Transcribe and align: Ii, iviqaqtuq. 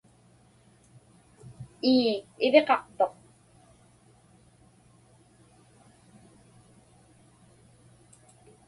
Ii, 1.91 2.13
iviqaqtuq. 2.47 3.13